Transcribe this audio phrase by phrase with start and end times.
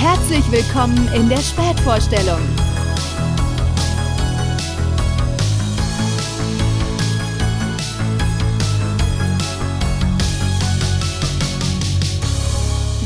[0.00, 2.38] Herzlich willkommen in der Spätvorstellung.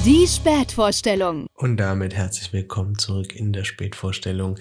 [0.04, 1.46] Die Spätvorstellung.
[1.54, 4.58] Und damit herzlich willkommen zurück in der Spätvorstellung.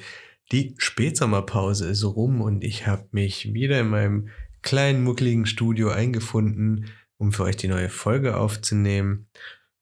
[0.54, 4.30] Die Spätsommerpause ist rum und ich habe mich wieder in meinem
[4.62, 6.86] kleinen muckligen Studio eingefunden,
[7.18, 9.28] um für euch die neue Folge aufzunehmen.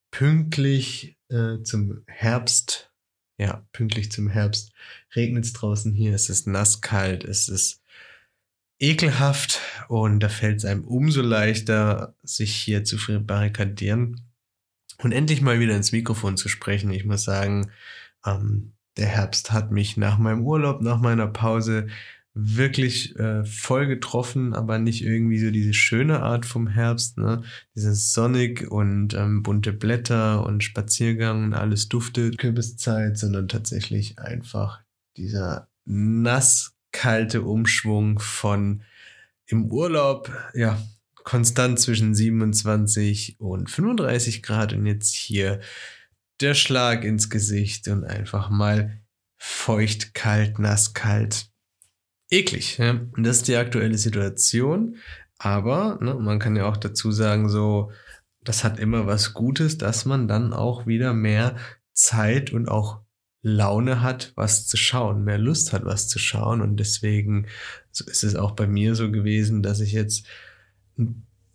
[0.10, 2.92] Pünktlich äh, zum Herbst,
[3.38, 4.74] ja, pünktlich zum Herbst.
[5.16, 7.82] Regnet es draußen hier, es ist nasskalt, es ist
[8.80, 9.62] ekelhaft.
[9.88, 14.22] Und da fällt es einem umso leichter, sich hier zu barrikadieren
[15.02, 16.92] und endlich mal wieder ins Mikrofon zu sprechen.
[16.92, 17.72] Ich muss sagen,
[18.26, 21.88] ähm, der Herbst hat mich nach meinem Urlaub, nach meiner Pause
[22.34, 27.44] wirklich äh, voll getroffen, aber nicht irgendwie so diese schöne Art vom Herbst, ne?
[27.76, 34.82] Dieses sonnig und ähm, bunte Blätter und Spaziergang und alles duftet, Kürbiszeit, sondern tatsächlich einfach
[35.18, 38.84] dieser nass kalte Umschwung von
[39.48, 40.80] im Urlaub, ja,
[41.16, 45.60] konstant zwischen 27 und 35 Grad und jetzt hier
[46.42, 49.02] der Schlag ins Gesicht und einfach mal
[49.38, 51.49] feucht, kalt, nass, kalt.
[52.30, 52.78] Eklig.
[52.78, 52.92] Ja?
[52.92, 54.98] Und das ist die aktuelle Situation.
[55.38, 57.92] Aber ne, man kann ja auch dazu sagen, so,
[58.42, 61.56] das hat immer was Gutes, dass man dann auch wieder mehr
[61.94, 63.02] Zeit und auch
[63.42, 66.62] Laune hat, was zu schauen, mehr Lust hat, was zu schauen.
[66.62, 67.48] Und deswegen
[67.92, 70.28] ist es auch bei mir so gewesen, dass ich jetzt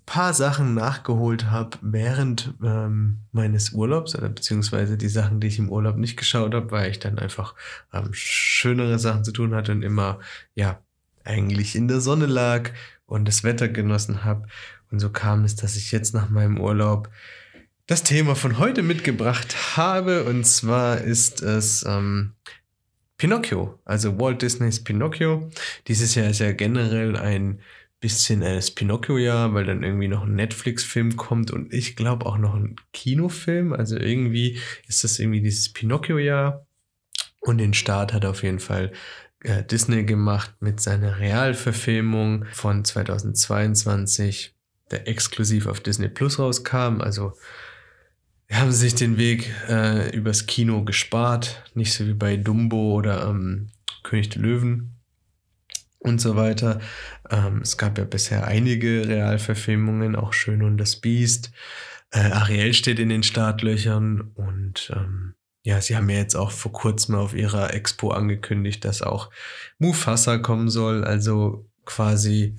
[0.07, 5.71] paar Sachen nachgeholt habe während ähm, meines Urlaubs oder beziehungsweise die Sachen, die ich im
[5.71, 7.55] Urlaub nicht geschaut habe, weil ich dann einfach
[7.93, 10.21] ähm, schönere Sachen zu tun hatte und immer
[10.55, 10.81] ja
[11.25, 12.71] eigentlich in der Sonne lag
[13.07, 14.47] und das Wetter genossen habe.
[14.91, 17.11] Und so kam es, dass ich jetzt nach meinem Urlaub
[17.87, 20.25] das Thema von heute mitgebracht habe.
[20.25, 22.33] Und zwar ist es ähm,
[23.17, 25.51] Pinocchio, also Walt Disneys Pinocchio.
[25.89, 27.61] Dieses Jahr ist ja generell ein
[28.05, 32.55] bisschen das Pinocchio-Jahr, weil dann irgendwie noch ein Netflix-Film kommt und ich glaube auch noch
[32.55, 33.73] ein Kinofilm.
[33.73, 36.67] Also irgendwie ist das irgendwie dieses Pinocchio-Jahr.
[37.41, 38.93] Und den Start hat auf jeden Fall
[39.41, 44.55] äh, Disney gemacht mit seiner Realverfilmung von 2022,
[44.91, 47.01] der exklusiv auf Disney Plus rauskam.
[47.01, 47.33] Also
[48.53, 53.71] haben sich den Weg äh, übers Kino gespart, nicht so wie bei Dumbo oder ähm,
[54.03, 54.94] König der Löwen
[56.05, 56.81] und so weiter.
[57.31, 61.51] Ähm, es gab ja bisher einige Realverfilmungen, auch Schön und das Biest.
[62.11, 66.73] Äh, Ariel steht in den Startlöchern und ähm, ja, sie haben ja jetzt auch vor
[66.73, 69.31] kurzem auf ihrer Expo angekündigt, dass auch
[69.79, 72.59] Mufasa kommen soll, also quasi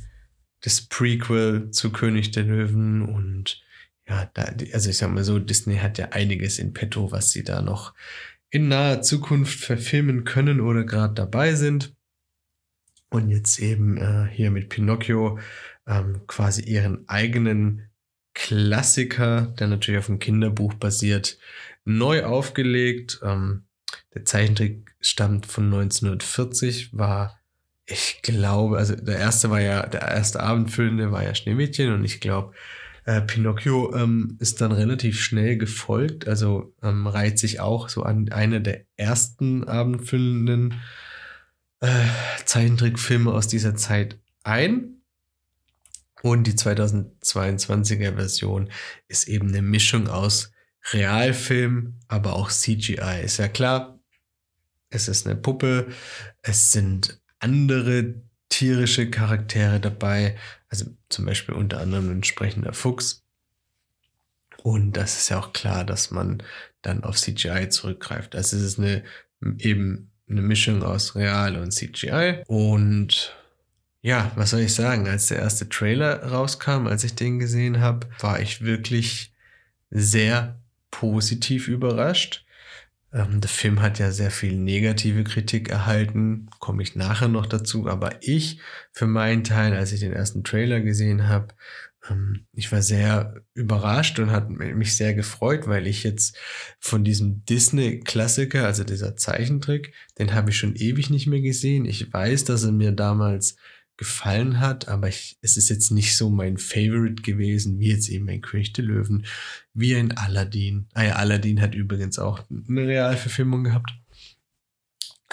[0.62, 3.62] das Prequel zu König der Löwen und
[4.08, 7.44] ja, da, also ich sag mal so, Disney hat ja einiges in petto, was sie
[7.44, 7.94] da noch
[8.50, 11.96] in naher Zukunft verfilmen können oder gerade dabei sind
[13.16, 15.40] und jetzt eben äh, hier mit Pinocchio
[15.88, 17.90] ähm, quasi ihren eigenen
[18.34, 21.38] Klassiker, der natürlich auf einem Kinderbuch basiert,
[21.86, 23.20] neu aufgelegt.
[23.24, 23.64] Ähm,
[24.14, 27.40] der Zeichentrick stammt von 1940, war,
[27.86, 32.20] ich glaube, also der erste war ja, der erste Abendfüllende war ja Schneemädchen und ich
[32.20, 32.54] glaube,
[33.06, 38.30] äh, Pinocchio ähm, ist dann relativ schnell gefolgt, also ähm, reiht sich auch so an
[38.32, 40.74] eine der ersten Abendfüllenden
[41.86, 45.02] äh, Zeichentrickfilme aus dieser Zeit ein.
[46.22, 48.72] Und die 2022er Version
[49.08, 50.52] ist eben eine Mischung aus
[50.92, 53.22] Realfilm, aber auch CGI.
[53.24, 54.00] Ist ja klar,
[54.90, 55.88] es ist eine Puppe,
[56.42, 60.38] es sind andere tierische Charaktere dabei,
[60.70, 63.24] also zum Beispiel unter anderem ein entsprechender Fuchs.
[64.64, 66.42] Und das ist ja auch klar, dass man
[66.82, 68.36] dann auf CGI zurückgreift.
[68.36, 69.04] Also es ist eine
[69.60, 72.44] eben eine Mischung aus Real und CGI.
[72.48, 73.36] Und
[74.02, 75.08] ja, was soll ich sagen?
[75.08, 79.34] Als der erste Trailer rauskam, als ich den gesehen habe, war ich wirklich
[79.90, 80.60] sehr
[80.92, 82.46] positiv überrascht.
[83.14, 87.88] Ähm, der Film hat ja sehr viel negative Kritik erhalten, komme ich nachher noch dazu.
[87.88, 88.60] Aber ich,
[88.92, 91.48] für meinen Teil, als ich den ersten Trailer gesehen habe,
[92.54, 96.38] ich war sehr überrascht und hat mich sehr gefreut, weil ich jetzt
[96.80, 101.86] von diesem Disney-Klassiker, also dieser Zeichentrick, den habe ich schon ewig nicht mehr gesehen.
[101.86, 103.58] Ich weiß, dass er mir damals
[103.98, 108.28] gefallen hat, aber ich, es ist jetzt nicht so mein Favorite gewesen, wie jetzt eben
[108.30, 109.26] ein König der Löwen,
[109.74, 110.88] wie ein Aladdin.
[110.94, 113.92] Ah ja, Aladdin hat übrigens auch eine Realverfilmung gehabt.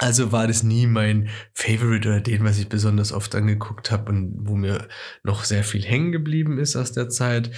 [0.02, 4.34] Also war das nie mein Favorite oder den, was ich besonders oft angeguckt habe und
[4.36, 4.88] wo mir
[5.22, 7.52] noch sehr viel hängen geblieben ist aus der Zeit.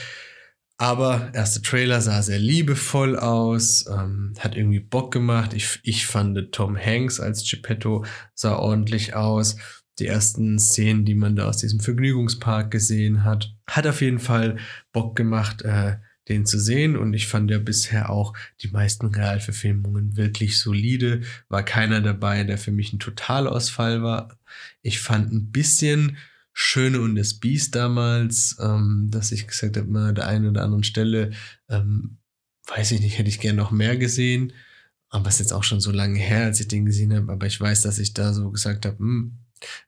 [0.77, 5.55] Aber erste Trailer sah sehr liebevoll aus, ähm, hat irgendwie Bock gemacht.
[5.55, 8.05] Ich, ich fand Tom Hanks als Geppetto
[8.35, 9.57] sah ordentlich aus.
[9.99, 14.59] Die ersten Szenen, die man da aus diesem Vergnügungspark gesehen hat, hat auf jeden Fall
[14.93, 15.97] Bock gemacht, äh,
[16.29, 16.97] den zu sehen.
[16.97, 21.23] Und ich fand ja bisher auch die meisten Realverfilmungen wirklich solide.
[21.49, 24.39] War keiner dabei, der für mich ein Totalausfall war.
[24.83, 26.17] Ich fand ein bisschen
[26.53, 30.85] Schöne und das Biest damals, ähm, dass ich gesagt habe, mal der einen oder anderen
[30.85, 31.33] Stelle,
[31.69, 32.19] ähm,
[32.69, 34.53] weiß ich nicht, hätte ich gern noch mehr gesehen.
[35.09, 37.33] Aber es ist jetzt auch schon so lange her, als ich den gesehen habe.
[37.33, 39.39] Aber ich weiß, dass ich da so gesagt habe, hm,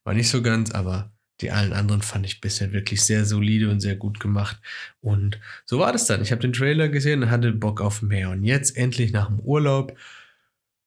[0.05, 3.81] war nicht so ganz, aber die allen anderen fand ich bisher wirklich sehr solide und
[3.81, 4.59] sehr gut gemacht.
[5.01, 6.23] Und so war das dann.
[6.23, 8.31] Ich habe den Trailer gesehen und hatte Bock auf mehr.
[8.31, 9.97] Und jetzt endlich nach dem Urlaub,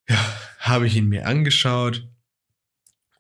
[0.08, 0.18] ja,
[0.60, 2.08] habe ich ihn mir angeschaut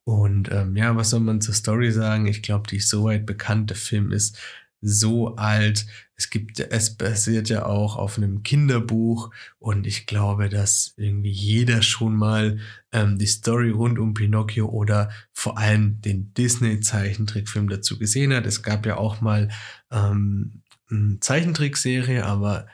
[0.09, 2.25] und ähm, ja, was soll man zur Story sagen?
[2.25, 3.69] Ich glaube, die ist soweit bekannt.
[3.69, 4.39] Der Film ist
[4.81, 5.85] so alt.
[6.15, 11.81] Es gibt, es basiert ja auch auf einem Kinderbuch und ich glaube, dass irgendwie jeder
[11.81, 12.59] schon mal
[12.91, 18.45] ähm, die Story rund um Pinocchio oder vor allem den Disney-Zeichentrickfilm dazu gesehen hat.
[18.45, 19.49] Es gab ja auch mal
[19.91, 22.67] ähm, eine Zeichentrickserie, aber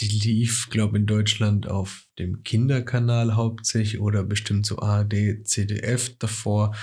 [0.00, 6.74] die lief, glaube in Deutschland auf dem Kinderkanal hauptsächlich oder bestimmt so ARD, CDF davor.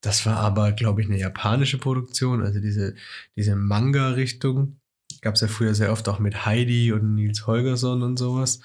[0.00, 2.94] Das war aber, glaube ich, eine japanische Produktion, also diese,
[3.36, 4.80] diese Manga-Richtung.
[5.20, 8.60] Gab es ja früher sehr oft auch mit Heidi und Nils Holgersson und sowas.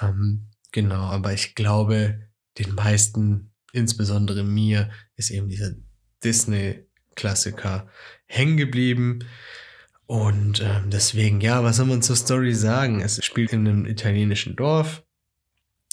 [0.00, 2.20] Ähm, genau, aber ich glaube,
[2.58, 5.72] den meisten, insbesondere mir, ist eben dieser
[6.24, 7.88] Disney-Klassiker
[8.26, 9.20] hängen geblieben.
[10.12, 13.00] Und ähm, deswegen, ja, was soll man zur Story sagen?
[13.00, 15.06] Es spielt in einem italienischen Dorf.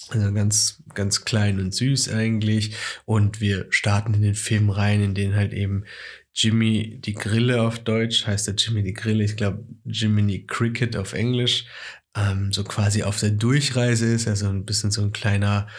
[0.09, 2.75] Also ganz, ganz klein und süß eigentlich.
[3.05, 5.85] Und wir starten in den Film rein, in den halt eben
[6.33, 11.13] Jimmy die Grille auf Deutsch, heißt der Jimmy die Grille, ich glaube Jimmy Cricket auf
[11.13, 11.63] Englisch,
[12.13, 15.69] ähm, so quasi auf der Durchreise ist, also ein bisschen so ein kleiner,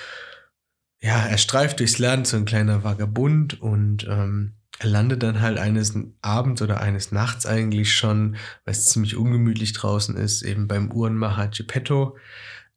[1.03, 5.59] ja, er streift durchs Land, so ein kleiner Vagabund und ähm, er landet dann halt
[5.59, 10.91] eines Abends oder eines Nachts eigentlich schon, weil es ziemlich ungemütlich draußen ist, eben beim
[10.91, 12.17] Uhrenmacher Geppetto,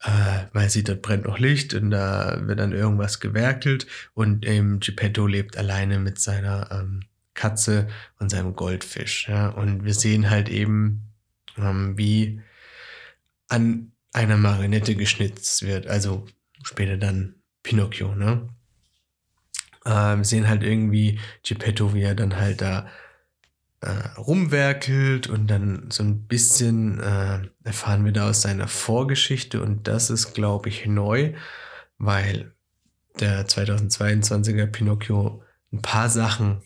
[0.02, 4.82] äh, weil sie dort brennt noch Licht und da wird dann irgendwas gewerkelt und eben
[4.82, 7.04] Geppetto lebt alleine mit seiner ähm,
[7.36, 7.88] Katze
[8.20, 9.30] und seinem Goldfisch.
[9.30, 9.48] Ja?
[9.48, 11.14] Und wir sehen halt eben,
[11.58, 12.42] ähm, wie
[13.48, 16.26] an einer Marionette geschnitzt wird, also
[16.64, 18.50] später dann Pinocchio, ne?
[19.86, 22.88] Ähm, sehen halt irgendwie Geppetto, wie er dann halt da
[23.82, 29.88] äh, rumwerkelt und dann so ein bisschen äh, erfahren wir da aus seiner Vorgeschichte und
[29.88, 31.34] das ist, glaube ich, neu,
[31.98, 32.54] weil
[33.20, 36.62] der 2022er Pinocchio ein paar Sachen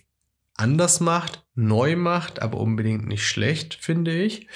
[0.53, 4.47] anders macht, neu macht, aber unbedingt nicht schlecht, finde ich.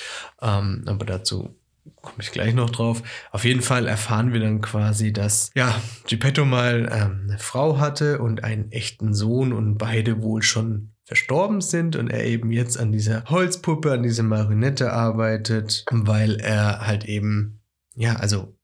[0.41, 1.55] Ähm, aber dazu
[2.01, 3.03] komme ich gleich noch drauf.
[3.31, 8.19] Auf jeden Fall erfahren wir dann quasi, dass ja, Geppetto mal ähm, eine Frau hatte
[8.19, 12.91] und einen echten Sohn und beide wohl schon verstorben sind und er eben jetzt an
[12.91, 17.61] dieser Holzpuppe, an dieser Marionette arbeitet, weil er halt eben,
[17.95, 18.57] ja, also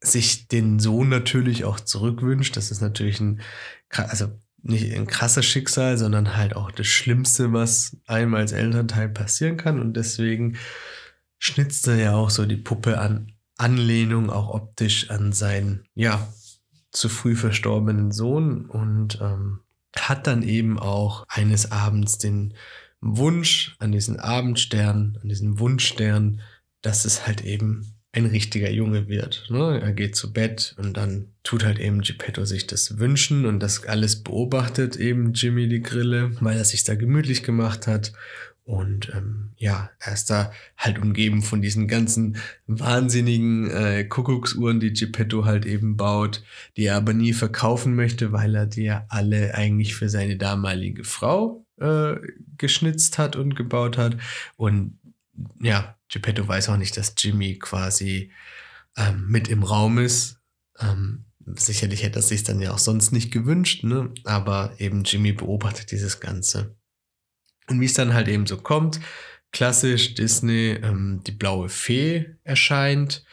[0.00, 2.56] sich den Sohn natürlich auch zurückwünscht.
[2.56, 3.40] Das ist natürlich ein,
[3.90, 4.28] also
[4.62, 9.80] nicht ein krasses Schicksal, sondern halt auch das Schlimmste, was einem als Elternteil passieren kann
[9.80, 10.56] und deswegen
[11.38, 16.28] schnitzte ja auch so die Puppe an Anlehnung auch optisch an seinen, ja,
[16.92, 19.60] zu früh verstorbenen Sohn und ähm,
[19.98, 22.54] hat dann eben auch eines Abends den
[23.00, 26.40] Wunsch an diesen Abendstern, an diesen Wunschstern,
[26.82, 29.46] dass es halt eben ein richtiger Junge wird.
[29.50, 29.80] Ne?
[29.80, 33.84] Er geht zu Bett und dann tut halt eben Geppetto sich das wünschen und das
[33.84, 38.12] alles beobachtet eben Jimmy die Grille, weil er sich da gemütlich gemacht hat
[38.66, 44.92] und ähm, ja, er ist da halt umgeben von diesen ganzen wahnsinnigen äh, Kuckucksuhren, die
[44.92, 46.42] Geppetto halt eben baut,
[46.76, 51.04] die er aber nie verkaufen möchte, weil er die ja alle eigentlich für seine damalige
[51.04, 52.16] Frau äh,
[52.58, 54.16] geschnitzt hat und gebaut hat.
[54.56, 54.98] Und
[55.60, 58.32] ja, Geppetto weiß auch nicht, dass Jimmy quasi
[58.96, 60.40] ähm, mit im Raum ist.
[60.80, 64.12] Ähm, sicherlich hätte er sich dann ja auch sonst nicht gewünscht, ne?
[64.24, 66.74] aber eben Jimmy beobachtet dieses Ganze.
[67.68, 69.00] Und wie es dann halt eben so kommt,
[69.52, 73.24] klassisch Disney, ähm, die blaue Fee erscheint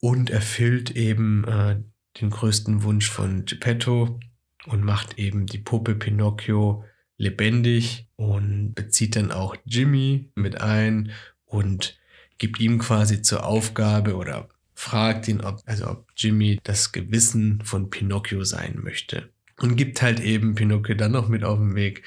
[0.00, 1.76] und erfüllt eben äh,
[2.20, 4.20] den größten Wunsch von Geppetto
[4.66, 6.84] und macht eben die Puppe Pinocchio
[7.16, 11.12] lebendig und bezieht dann auch Jimmy mit ein
[11.44, 11.98] und
[12.38, 17.90] gibt ihm quasi zur Aufgabe oder fragt ihn, ob, also ob Jimmy das Gewissen von
[17.90, 19.28] Pinocchio sein möchte.
[19.58, 22.02] Und gibt halt eben Pinocchio dann noch mit auf den Weg,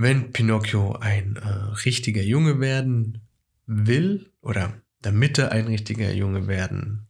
[0.00, 1.48] wenn Pinocchio ein äh,
[1.84, 3.20] richtiger Junge werden
[3.66, 7.06] will oder damit er ein richtiger Junge werden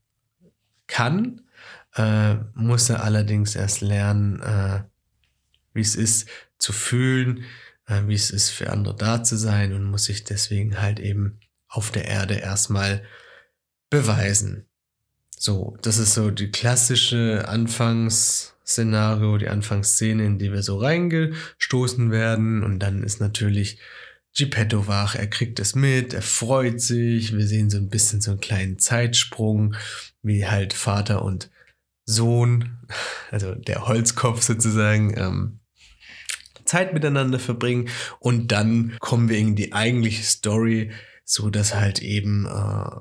[0.89, 1.43] kann,
[1.95, 4.83] äh, muss er allerdings erst lernen, äh,
[5.73, 6.29] wie es ist
[6.59, 7.45] zu fühlen,
[7.87, 11.39] äh, wie es ist für andere da zu sein und muss sich deswegen halt eben
[11.69, 13.05] auf der Erde erstmal
[13.89, 14.67] beweisen.
[15.39, 17.47] So, das ist so die klassische
[18.71, 22.63] Anfangsszenario, die Anfangsszene, in die wir so reingestoßen werden.
[22.63, 23.81] Und dann ist natürlich
[24.37, 28.31] Geppetto wach, er kriegt es mit, er freut sich, wir sehen so ein bisschen so
[28.31, 29.75] einen kleinen Zeitsprung,
[30.23, 31.51] wie halt Vater und
[32.05, 32.79] Sohn,
[33.33, 35.61] also der Holzkopf sozusagen, ähm,
[36.65, 37.89] Zeit miteinander verbringen.
[38.21, 40.93] Und dann kommen wir in die eigentliche Story,
[41.25, 43.01] so dass halt eben äh,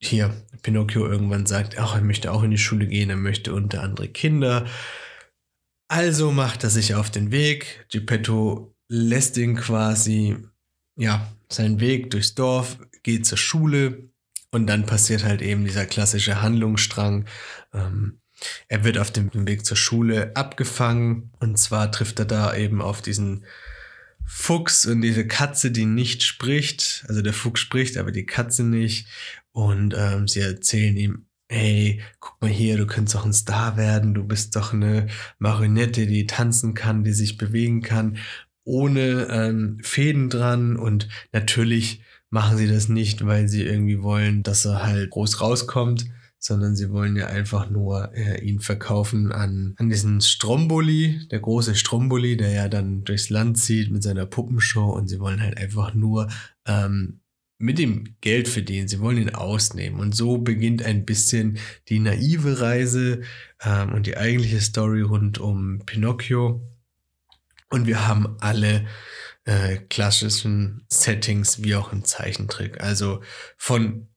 [0.00, 3.82] hier Pinocchio irgendwann sagt, ach, er möchte auch in die Schule gehen, er möchte unter
[3.82, 4.66] andere Kinder.
[5.88, 7.86] Also macht er sich auf den Weg.
[7.90, 10.36] Geppetto lässt ihn quasi,
[10.96, 14.10] ja, seinen Weg durchs Dorf, geht zur Schule
[14.50, 17.26] und dann passiert halt eben dieser klassische Handlungsstrang.
[17.72, 18.20] Ähm,
[18.68, 23.02] er wird auf dem Weg zur Schule abgefangen und zwar trifft er da eben auf
[23.02, 23.44] diesen
[24.30, 27.04] Fuchs und diese Katze, die nicht spricht.
[27.08, 29.08] Also der Fuchs spricht, aber die Katze nicht.
[29.52, 34.14] Und ähm, sie erzählen ihm, hey, guck mal hier, du könntest doch ein Star werden,
[34.14, 38.18] du bist doch eine Marionette, die tanzen kann, die sich bewegen kann
[38.68, 40.76] ohne ähm, Fäden dran.
[40.76, 46.04] Und natürlich machen sie das nicht, weil sie irgendwie wollen, dass er halt groß rauskommt,
[46.38, 51.74] sondern sie wollen ja einfach nur äh, ihn verkaufen an, an diesen Stromboli, der große
[51.74, 54.90] Stromboli, der ja dann durchs Land zieht mit seiner Puppenshow.
[54.90, 56.28] Und sie wollen halt einfach nur
[56.66, 57.20] ähm,
[57.58, 58.88] mit dem Geld verdienen.
[58.88, 60.00] Sie wollen ihn ausnehmen.
[60.00, 63.22] Und so beginnt ein bisschen die naive Reise
[63.62, 66.62] ähm, und die eigentliche Story rund um Pinocchio.
[67.68, 68.86] Und wir haben alle
[69.44, 72.80] äh, klassischen Settings wie auch im Zeichentrick.
[72.80, 73.22] Also
[73.56, 74.08] von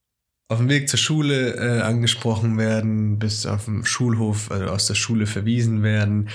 [0.47, 4.95] auf dem Weg zur Schule äh, angesprochen werden, bis auf dem Schulhof, also aus der
[4.95, 6.29] Schule verwiesen werden.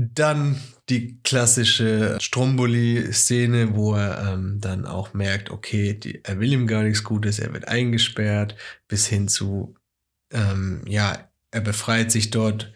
[0.00, 6.68] Dann die klassische Stromboli-Szene, wo er ähm, dann auch merkt, okay, die, er will ihm
[6.68, 8.54] gar nichts Gutes, er wird eingesperrt,
[8.86, 9.74] bis hin zu,
[10.32, 12.72] ähm, ja, er befreit sich dort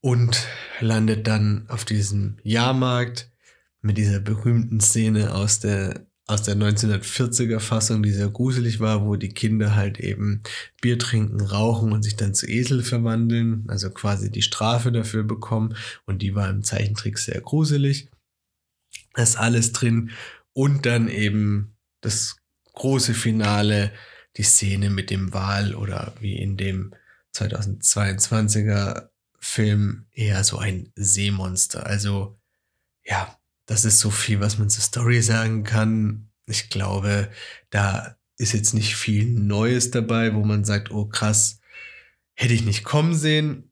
[0.00, 0.46] und
[0.78, 3.32] landet dann auf diesem Jahrmarkt
[3.80, 9.16] mit dieser berühmten Szene aus der aus der 1940er Fassung, die sehr gruselig war, wo
[9.16, 10.42] die Kinder halt eben
[10.82, 15.74] Bier trinken, rauchen und sich dann zu Esel verwandeln, also quasi die Strafe dafür bekommen.
[16.04, 18.10] Und die war im Zeichentrick sehr gruselig.
[19.14, 20.10] Das ist alles drin.
[20.52, 22.36] Und dann eben das
[22.74, 23.90] große Finale,
[24.36, 26.94] die Szene mit dem Wal oder wie in dem
[27.34, 29.08] 2022er
[29.40, 31.86] Film eher so ein Seemonster.
[31.86, 32.38] Also
[33.02, 33.37] ja,
[33.68, 36.30] das ist so viel, was man zur Story sagen kann.
[36.46, 37.28] Ich glaube,
[37.68, 41.60] da ist jetzt nicht viel Neues dabei, wo man sagt, oh krass,
[42.34, 43.70] hätte ich nicht kommen sehen.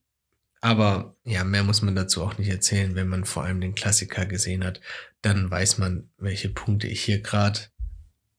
[0.61, 2.95] Aber ja, mehr muss man dazu auch nicht erzählen.
[2.95, 4.83] Wenn man vor allem den Klassiker gesehen hat,
[5.23, 7.61] dann weiß man, welche Punkte ich hier gerade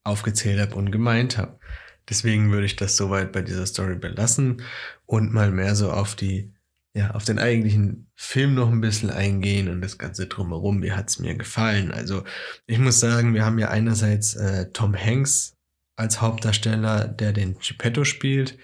[0.04, 1.60] aufgezählt habe und gemeint habe.
[2.08, 4.62] Deswegen würde ich das soweit bei dieser Story belassen
[5.08, 6.54] und mal mehr so auf die
[6.98, 10.82] ja, auf den eigentlichen Film noch ein bisschen eingehen und das Ganze drumherum.
[10.82, 11.92] Wie hat es mir gefallen?
[11.92, 12.24] Also,
[12.66, 15.56] ich muss sagen, wir haben ja einerseits äh, Tom Hanks
[15.96, 18.58] als Hauptdarsteller, der den Geppetto spielt.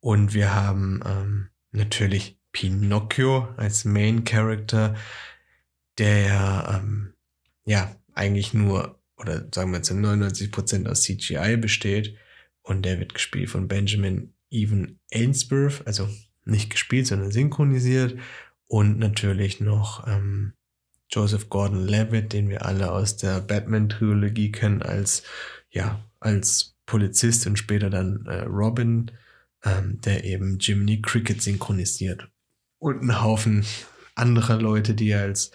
[0.00, 4.96] Und wir haben ähm, natürlich Pinocchio als Main Character,
[5.98, 7.14] der ähm,
[7.64, 12.16] ja eigentlich nur, oder sagen wir zu 99% aus CGI besteht.
[12.62, 16.08] Und der wird gespielt von Benjamin Even Ainsworth, also
[16.48, 18.18] nicht gespielt, sondern synchronisiert.
[18.66, 20.52] Und natürlich noch ähm,
[21.10, 25.22] Joseph Gordon-Levitt, den wir alle aus der Batman-Trilogie kennen, als,
[25.70, 29.10] ja, als Polizist und später dann äh, Robin,
[29.64, 32.28] ähm, der eben Jiminy Cricket synchronisiert.
[32.78, 33.64] Und ein Haufen
[34.14, 35.50] anderer Leute, die als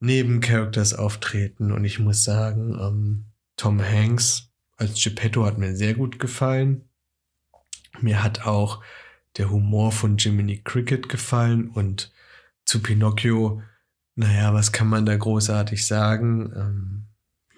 [0.00, 1.72] Nebencharacters auftreten.
[1.72, 3.24] Und ich muss sagen, ähm,
[3.56, 6.88] Tom Hanks als Geppetto hat mir sehr gut gefallen.
[8.00, 8.82] Mir hat auch
[9.36, 12.12] der Humor von Jiminy Cricket gefallen und
[12.64, 13.62] zu Pinocchio,
[14.14, 16.52] naja, was kann man da großartig sagen?
[16.54, 17.06] Ähm,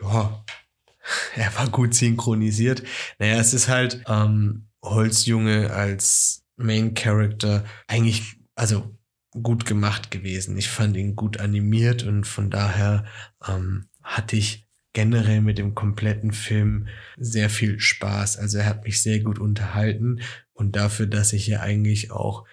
[0.00, 0.44] ja,
[1.36, 2.82] er war gut synchronisiert.
[3.18, 8.96] Naja, es ist halt ähm, Holzjunge als Main Character eigentlich, also
[9.30, 10.56] gut gemacht gewesen.
[10.56, 13.06] Ich fand ihn gut animiert und von daher
[13.48, 16.86] ähm, hatte ich generell mit dem kompletten Film
[17.16, 18.38] sehr viel Spaß.
[18.38, 20.20] Also er hat mich sehr gut unterhalten
[20.54, 22.46] und dafür, dass ich ja eigentlich auch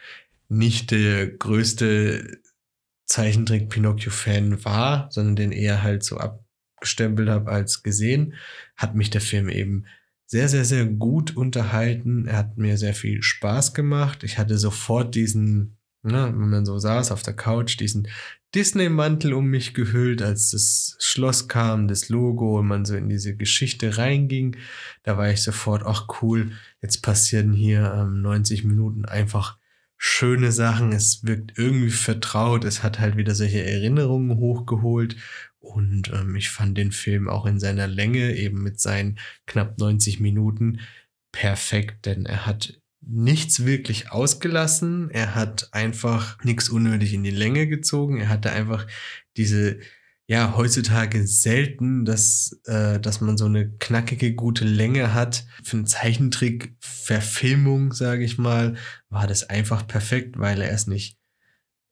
[0.47, 2.39] nicht der größte
[3.05, 6.43] Zeichentrick Pinocchio-Fan war, sondern den eher halt so ab
[6.79, 8.33] abgestempelt habe als gesehen,
[8.77, 9.85] hat mich der Film eben
[10.25, 12.25] sehr, sehr, sehr gut unterhalten.
[12.27, 14.23] Er hat mir sehr viel Spaß gemacht.
[14.23, 18.07] Ich hatte sofort diesen, ne, wenn man so saß auf der Couch, diesen
[18.55, 23.35] Disney-Mantel um mich gehüllt, als das Schloss kam, das Logo und man so in diese
[23.35, 24.57] Geschichte reinging.
[25.03, 26.51] Da war ich sofort, ach cool,
[26.81, 29.57] jetzt passieren hier ähm, 90 Minuten einfach
[29.97, 30.91] schöne Sachen.
[30.91, 32.63] Es wirkt irgendwie vertraut.
[32.63, 35.15] Es hat halt wieder solche Erinnerungen hochgeholt.
[35.59, 40.19] Und ähm, ich fand den Film auch in seiner Länge, eben mit seinen knapp 90
[40.19, 40.79] Minuten,
[41.31, 45.09] perfekt, denn er hat nichts wirklich ausgelassen.
[45.09, 48.19] Er hat einfach nichts unnötig in die Länge gezogen.
[48.19, 48.87] Er hatte einfach
[49.37, 49.79] diese,
[50.27, 55.45] ja, heutzutage selten, dass, äh, dass man so eine knackige, gute Länge hat.
[55.63, 58.75] Für eine Zeichentrick-Verfilmung, sage ich mal,
[59.09, 61.19] war das einfach perfekt, weil er es nicht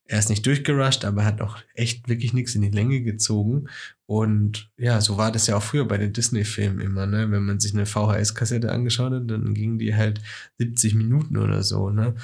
[0.10, 3.68] er ist nicht durchgerusht, aber hat auch echt wirklich nichts in die Länge gezogen.
[4.08, 7.30] Und ja, so war das ja auch früher bei den Disney-Filmen immer, ne?
[7.30, 10.22] Wenn man sich eine VHS-Kassette angeschaut hat, dann gingen die halt
[10.60, 12.16] 70 Minuten oder so, ne?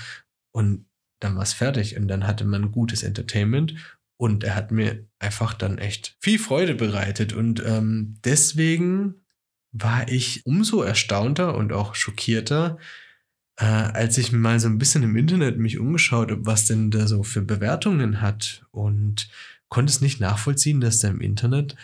[0.53, 0.85] Und
[1.19, 3.75] dann war es fertig und dann hatte man gutes Entertainment
[4.17, 7.33] und er hat mir einfach dann echt viel Freude bereitet.
[7.33, 9.15] Und ähm, deswegen
[9.73, 12.77] war ich umso erstaunter und auch schockierter,
[13.57, 17.07] äh, als ich mal so ein bisschen im Internet mich umgeschaut habe, was denn da
[17.07, 19.27] so für Bewertungen hat und
[19.73, 21.75] konnte es nicht nachvollziehen, dass da im Internet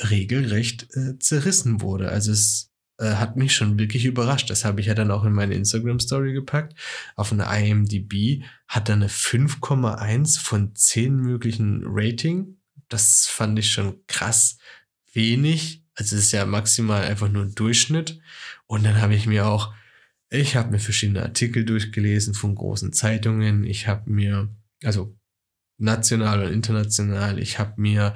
[0.00, 2.08] regelrecht äh, zerrissen wurde.
[2.08, 4.48] Also es äh, hat mich schon wirklich überrascht.
[4.48, 6.74] Das habe ich ja dann auch in meine Instagram Story gepackt.
[7.16, 12.56] Auf einer IMDb hat er eine 5,1 von 10 möglichen Rating.
[12.88, 14.56] Das fand ich schon krass
[15.12, 15.84] wenig.
[15.94, 18.20] Also es ist ja maximal einfach nur ein Durchschnitt.
[18.66, 19.74] Und dann habe ich mir auch
[20.30, 23.62] ich habe mir verschiedene Artikel durchgelesen von großen Zeitungen.
[23.64, 24.48] Ich habe mir,
[24.82, 25.16] also
[25.78, 28.14] national und international, ich habe mir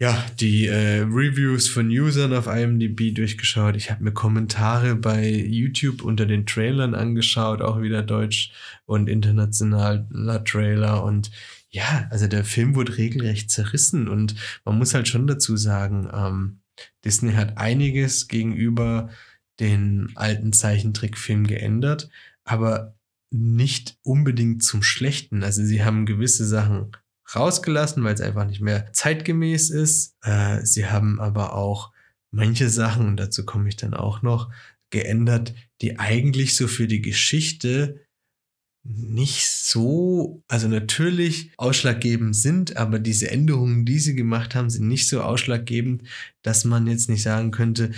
[0.00, 3.76] ja die äh, Reviews von Usern auf IMDb durchgeschaut.
[3.76, 8.52] Ich habe mir Kommentare bei YouTube unter den Trailern angeschaut, auch wieder deutsch
[8.86, 11.02] und internationaler Trailer.
[11.02, 11.30] Und
[11.70, 14.08] ja, also der Film wurde regelrecht zerrissen.
[14.08, 16.60] Und man muss halt schon dazu sagen, ähm,
[17.04, 19.10] Disney hat einiges gegenüber
[19.58, 22.08] den alten Zeichentrickfilm geändert,
[22.44, 22.97] aber
[23.30, 25.42] nicht unbedingt zum Schlechten.
[25.42, 26.92] Also sie haben gewisse Sachen
[27.34, 30.16] rausgelassen, weil es einfach nicht mehr zeitgemäß ist.
[30.22, 31.92] Äh, sie haben aber auch
[32.30, 34.50] manche Sachen, und dazu komme ich dann auch noch,
[34.90, 38.00] geändert, die eigentlich so für die Geschichte
[38.84, 45.08] nicht so, also natürlich ausschlaggebend sind, aber diese Änderungen, die sie gemacht haben, sind nicht
[45.08, 46.04] so ausschlaggebend,
[46.42, 47.90] dass man jetzt nicht sagen könnte,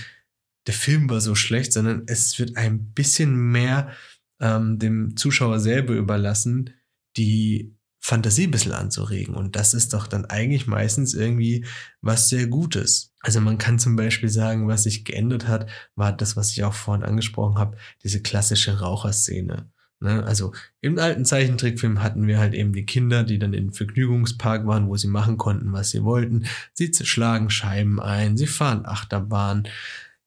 [0.67, 3.93] der Film war so schlecht, sondern es wird ein bisschen mehr
[4.41, 6.71] ähm, dem Zuschauer selber überlassen,
[7.17, 9.35] die Fantasie ein bisschen anzuregen.
[9.35, 11.67] Und das ist doch dann eigentlich meistens irgendwie
[12.01, 13.15] was sehr Gutes.
[13.21, 16.73] Also man kann zum Beispiel sagen, was sich geändert hat, war das, was ich auch
[16.73, 19.71] vorhin angesprochen habe, diese klassische Raucherszene.
[20.01, 20.25] Ne?
[20.25, 24.89] Also im alten Zeichentrickfilm hatten wir halt eben die Kinder, die dann im Vergnügungspark waren,
[24.89, 26.47] wo sie machen konnten, was sie wollten.
[26.73, 29.69] Sie schlagen Scheiben ein, sie fahren Achterbahn,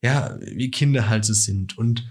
[0.03, 1.75] ja, wie Kinder halt so sind.
[1.77, 2.07] Und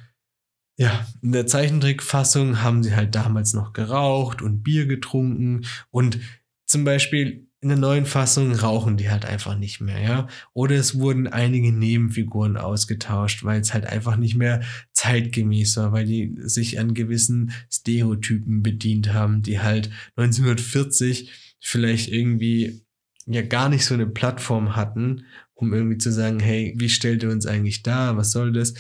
[0.77, 6.19] ja, in der Zeichentrickfassung haben sie halt damals noch geraucht und Bier getrunken und
[6.67, 10.29] zum Beispiel in der neuen Fassung rauchen die halt einfach nicht mehr, ja.
[10.53, 16.05] Oder es wurden einige Nebenfiguren ausgetauscht, weil es halt einfach nicht mehr zeitgemäß war, weil
[16.05, 21.31] die sich an gewissen Stereotypen bedient haben, die halt 1940
[21.61, 22.85] vielleicht irgendwie
[23.27, 27.31] ja gar nicht so eine Plattform hatten, um irgendwie zu sagen, hey, wie stellt ihr
[27.31, 28.17] uns eigentlich dar?
[28.17, 28.75] Was soll das?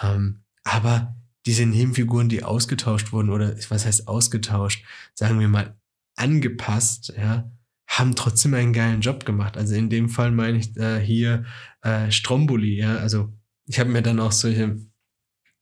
[0.00, 1.14] Ähm, aber
[1.46, 5.76] diese Nebenfiguren, die ausgetauscht wurden, oder was heißt ausgetauscht, sagen wir mal
[6.16, 7.50] angepasst, ja,
[7.88, 9.56] haben trotzdem einen geilen Job gemacht.
[9.56, 11.44] Also in dem Fall meine ich äh, hier
[11.82, 12.96] äh, Stromboli, ja.
[12.96, 13.32] Also
[13.66, 14.78] ich habe mir dann auch solche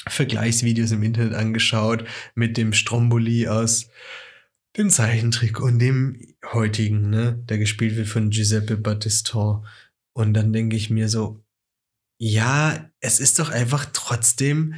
[0.07, 3.89] Vergleichsvideos im Internet angeschaut mit dem Stromboli aus
[4.77, 9.67] dem Zeichentrick und dem heutigen, ne, der gespielt wird von Giuseppe Battiston.
[10.13, 11.45] Und dann denke ich mir so,
[12.19, 14.75] ja, es ist doch einfach trotzdem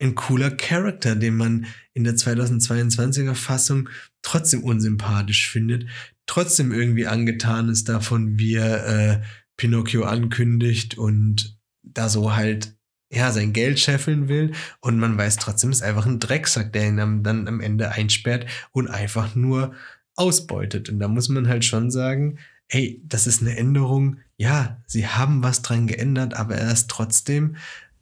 [0.00, 3.88] ein cooler Charakter, den man in der 2022er Fassung
[4.22, 5.86] trotzdem unsympathisch findet,
[6.26, 9.20] trotzdem irgendwie angetan ist davon, wie er äh,
[9.56, 12.76] Pinocchio ankündigt und da so halt
[13.10, 17.22] ja sein Geld scheffeln will und man weiß trotzdem, ist einfach ein Drecksack, der ihn
[17.22, 19.74] dann am Ende einsperrt und einfach nur
[20.14, 20.90] ausbeutet.
[20.90, 24.18] Und da muss man halt schon sagen, hey, das ist eine Änderung.
[24.36, 27.56] Ja, sie haben was dran geändert, aber er ist trotzdem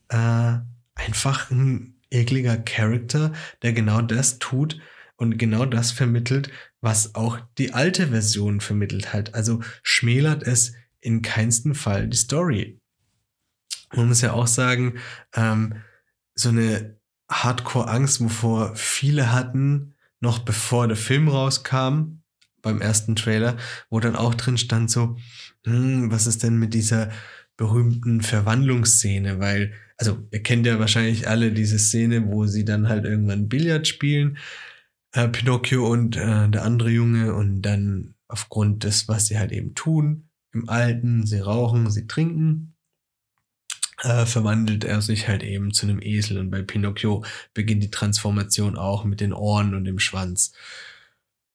[0.08, 0.56] äh,
[0.96, 3.32] einfach ein ekliger Charakter,
[3.62, 4.80] der genau das tut
[5.16, 9.34] und genau das vermittelt, was auch die alte Version vermittelt hat.
[9.34, 12.80] Also schmälert es in keinsten Fall die Story.
[13.94, 14.98] Man muss ja auch sagen,
[15.34, 15.76] ähm,
[16.34, 16.96] so eine
[17.30, 22.22] Hardcore-Angst, wovor viele hatten, noch bevor der Film rauskam,
[22.62, 23.56] beim ersten Trailer,
[23.90, 25.16] wo dann auch drin stand so,
[25.64, 27.10] hm, was ist denn mit dieser
[27.56, 29.38] berühmten Verwandlungsszene?
[29.38, 33.88] Weil, also ihr kennt ja wahrscheinlich alle diese Szene, wo sie dann halt irgendwann Billard
[33.88, 34.38] spielen,
[35.12, 39.74] äh, Pinocchio und äh, der andere Junge und dann aufgrund des, was sie halt eben
[39.74, 42.74] tun, im Alten, sie rauchen, sie trinken,
[44.02, 48.76] äh, verwandelt er sich halt eben zu einem Esel und bei Pinocchio beginnt die Transformation
[48.76, 50.52] auch mit den Ohren und dem Schwanz.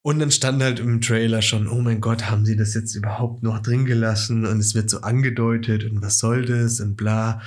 [0.04, 3.44] Und dann stand halt im Trailer schon, oh mein Gott, haben sie das jetzt überhaupt
[3.44, 4.46] noch drin gelassen?
[4.48, 7.42] Und es wird so angedeutet und was soll das und bla.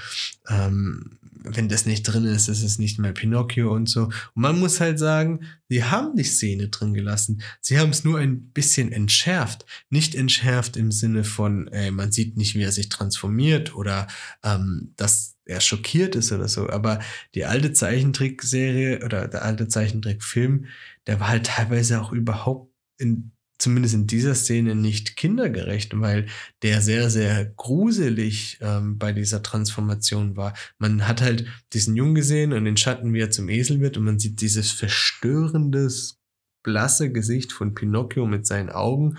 [0.49, 4.05] Ähm, wenn das nicht drin ist, ist es nicht mehr Pinocchio und so.
[4.05, 7.43] Und man muss halt sagen, sie haben die Szene drin gelassen.
[7.61, 9.67] Sie haben es nur ein bisschen entschärft.
[9.91, 14.07] Nicht entschärft im Sinne von, ey, man sieht nicht, wie er sich transformiert oder
[14.43, 16.71] ähm, dass er schockiert ist oder so.
[16.71, 17.01] Aber
[17.35, 20.67] die alte Zeichentrickserie oder der alte Zeichentrickfilm,
[21.07, 26.27] der war halt teilweise auch überhaupt in zumindest in dieser Szene nicht kindergerecht, weil
[26.63, 30.55] der sehr, sehr gruselig ähm, bei dieser Transformation war.
[30.79, 34.05] Man hat halt diesen Jungen gesehen und den Schatten, wie er zum Esel wird und
[34.05, 36.21] man sieht dieses verstörendes,
[36.63, 39.19] blasse Gesicht von Pinocchio mit seinen Augen,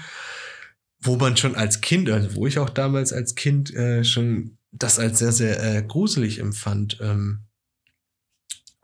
[0.99, 4.99] wo man schon als Kind, also wo ich auch damals als Kind äh, schon das
[4.99, 6.97] als sehr, sehr äh, gruselig empfand.
[7.01, 7.45] Ähm,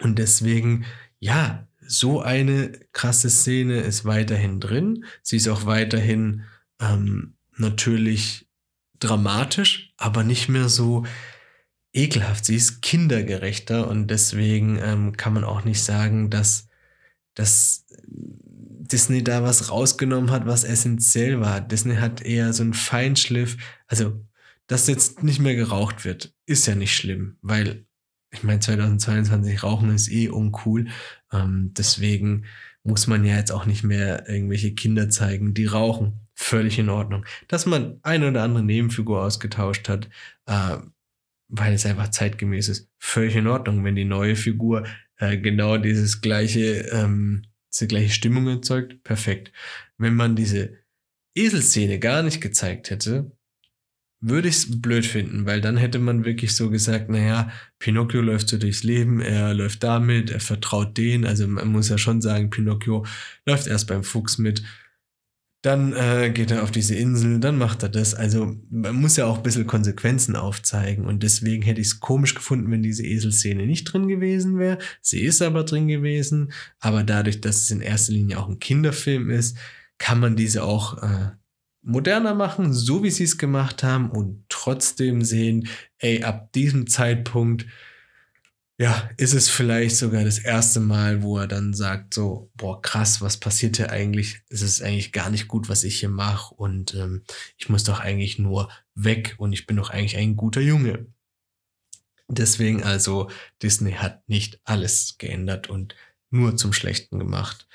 [0.02, 0.86] und deswegen,
[1.20, 5.04] ja, so eine krasse Szene ist weiterhin drin.
[5.24, 6.44] Sie ist auch weiterhin
[6.80, 8.48] ähm, natürlich
[9.00, 11.06] dramatisch, aber nicht mehr so
[11.92, 12.46] ekelhaft.
[12.46, 16.70] Sie ist kindergerechter und deswegen ähm, kann man auch nicht sagen, dass,
[17.34, 21.60] dass Disney da was rausgenommen hat, was essentiell war.
[21.60, 23.58] Disney hat eher so einen Feinschliff.
[23.88, 24.26] Also,
[24.68, 27.86] dass jetzt nicht mehr geraucht wird, ist ja nicht schlimm, weil
[28.32, 30.88] ich meine, 2022 Rauchen ist eh uncool.
[31.32, 32.46] Ähm, deswegen
[32.84, 36.14] muss man ja jetzt auch nicht mehr irgendwelche Kinder zeigen, die rauchen.
[36.34, 37.26] Völlig in Ordnung.
[37.48, 40.10] Dass man eine oder andere Nebenfigur ausgetauscht hat,
[40.48, 40.78] äh,
[41.50, 43.84] weil es einfach zeitgemäß ist, völlig in Ordnung.
[43.84, 49.52] Wenn die neue Figur äh, genau dieses gleiche, ähm, diese gleiche Stimmung erzeugt, perfekt.
[49.98, 50.78] Wenn man diese
[51.36, 53.32] Eselszene gar nicht gezeigt hätte,
[54.22, 58.50] würde ich es blöd finden, weil dann hätte man wirklich so gesagt, naja, Pinocchio läuft
[58.50, 62.52] so durchs Leben, er läuft damit, er vertraut den, also man muss ja schon sagen,
[62.52, 63.06] Pinocchio
[63.48, 64.64] läuft erst beim Fuchs mit,
[65.64, 68.16] dann äh, geht er auf diese Insel, dann macht er das.
[68.16, 72.34] Also man muss ja auch ein bisschen Konsequenzen aufzeigen und deswegen hätte ich es komisch
[72.34, 74.80] gefunden, wenn diese Eselszene nicht drin gewesen wäre.
[75.02, 79.30] Sie ist aber drin gewesen, aber dadurch, dass es in erster Linie auch ein Kinderfilm
[79.30, 79.58] ist,
[80.00, 81.32] kann man diese auch äh,
[81.82, 85.68] moderner machen, so wie sie es gemacht haben und trotzdem sehen,
[85.98, 87.66] ey, ab diesem Zeitpunkt,
[88.78, 93.22] ja, ist es vielleicht sogar das erste Mal, wo er dann sagt so, boah, krass,
[93.22, 94.42] was passiert hier eigentlich?
[94.50, 97.24] Es ist eigentlich gar nicht gut, was ich hier mache und ähm,
[97.58, 101.06] ich muss doch eigentlich nur weg und ich bin doch eigentlich ein guter Junge.
[102.28, 103.30] Deswegen also,
[103.62, 105.96] Disney hat nicht alles geändert und
[106.32, 107.68] nur zum Schlechten gemacht.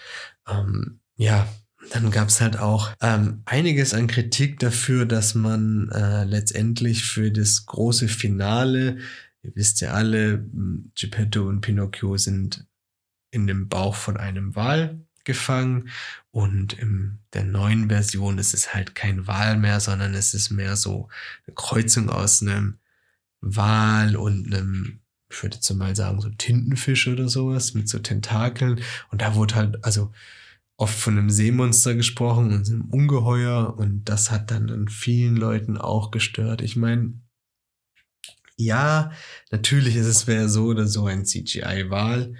[0.49, 1.47] Ähm, ja,
[1.90, 7.31] dann gab es halt auch ähm, einiges an Kritik dafür, dass man äh, letztendlich für
[7.31, 8.99] das große Finale,
[9.42, 10.44] ihr wisst ja alle,
[10.94, 12.66] Geppetto und Pinocchio sind
[13.31, 15.90] in dem Bauch von einem Wal gefangen
[16.31, 20.77] und in der neuen Version ist es halt kein Wal mehr, sondern es ist mehr
[20.77, 21.09] so
[21.46, 22.79] eine Kreuzung aus einem
[23.40, 28.81] Wal und einem ich würde jetzt mal sagen, so Tintenfisch oder sowas mit so Tentakeln.
[29.11, 30.12] Und da wurde halt, also
[30.76, 35.78] oft von einem Seemonster gesprochen und einem Ungeheuer und das hat dann an vielen Leuten
[35.78, 36.60] auch gestört.
[36.60, 37.14] Ich meine,
[38.56, 39.12] ja,
[39.50, 42.34] natürlich ist es wäre so oder so ein CGI-Wahl.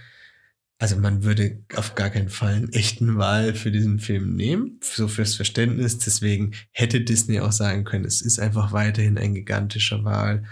[0.79, 5.09] Also man würde auf gar keinen Fall einen echten Wahl für diesen Film nehmen, so
[5.09, 5.99] fürs Verständnis.
[5.99, 10.44] Deswegen hätte Disney auch sagen können, es ist einfach weiterhin ein gigantischer Wahl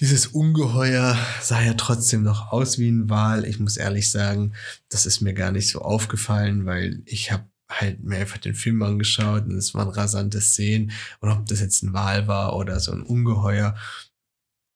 [0.00, 3.44] dieses Ungeheuer sah ja trotzdem noch aus wie ein Wal.
[3.44, 4.54] Ich muss ehrlich sagen,
[4.88, 8.82] das ist mir gar nicht so aufgefallen, weil ich habe halt mir einfach den Film
[8.82, 10.92] angeschaut und es waren rasante Szenen.
[11.20, 13.76] Und ob das jetzt ein Wal war oder so ein Ungeheuer,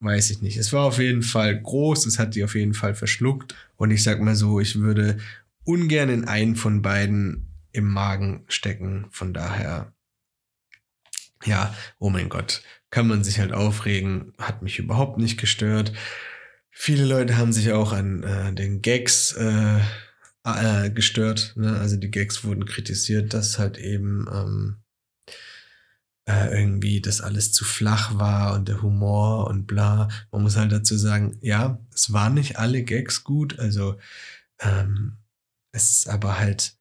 [0.01, 0.57] weiß ich nicht.
[0.57, 3.57] Es war auf jeden Fall groß, es hat die auf jeden Fall verschluckt.
[3.77, 5.19] Und ich sag mal so, ich würde
[5.65, 9.07] ungern in einen von beiden im Magen stecken.
[9.11, 9.93] Von daher,
[11.45, 15.93] ja, oh mein Gott kann man sich halt aufregen, hat mich überhaupt nicht gestört.
[16.71, 19.81] Viele Leute haben sich auch an äh, den Gags äh,
[20.45, 21.55] äh, gestört.
[21.57, 21.79] Ne?
[21.79, 24.77] Also die Gags wurden kritisiert, dass halt eben ähm,
[26.29, 30.09] äh, irgendwie das alles zu flach war und der Humor und bla.
[30.31, 33.99] Man muss halt dazu sagen, ja, es waren nicht alle Gags gut, also
[34.61, 35.19] ähm,
[35.73, 36.77] es ist aber halt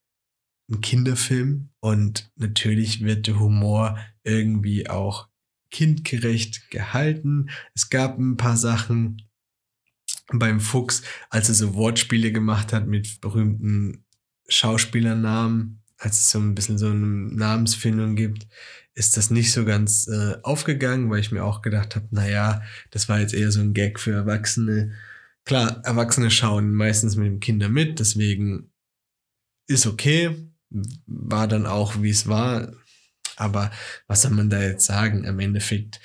[0.70, 5.30] ein Kinderfilm und natürlich wird der Humor irgendwie auch
[5.72, 7.50] kindgerecht gehalten.
[7.74, 9.22] Es gab ein paar Sachen
[10.34, 14.06] beim Fuchs, als er so Wortspiele gemacht hat mit berühmten
[14.50, 18.48] Schauspielernamen, als es so ein bisschen so eine Namensfindung gibt,
[18.94, 23.08] ist das nicht so ganz äh, aufgegangen, weil ich mir auch gedacht habe, naja, das
[23.10, 24.94] war jetzt eher so ein Gag für Erwachsene.
[25.46, 28.72] Klar, Erwachsene schauen meistens mit dem Kinder mit, deswegen
[29.68, 30.36] ist okay,
[31.06, 32.74] war dann auch, wie es war.
[33.38, 33.72] Aber
[34.08, 35.24] was soll man da jetzt sagen?
[35.24, 36.02] Im Endeffekt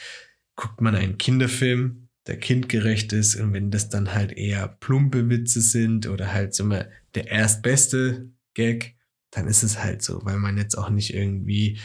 [0.55, 5.61] guckt man einen Kinderfilm, der kindgerecht ist und wenn das dann halt eher plumpe Witze
[5.61, 8.97] sind oder halt so mal der erstbeste Gag,
[9.31, 11.81] dann ist es halt so, weil man jetzt auch nicht irgendwie,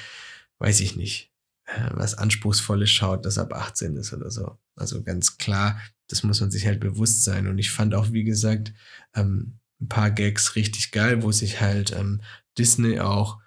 [0.60, 1.32] weiß ich nicht,
[1.66, 4.60] äh, was Anspruchsvolles schaut, das ab 18 ist oder so.
[4.76, 7.48] Also ganz klar, das muss man sich halt bewusst sein.
[7.48, 8.74] Und ich fand auch, wie gesagt,
[9.16, 12.22] ähm, ein paar Gags richtig geil, wo sich halt ähm,
[12.58, 13.40] Disney auch